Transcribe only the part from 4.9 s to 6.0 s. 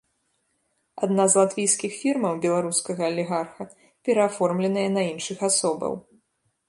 на іншых асобаў.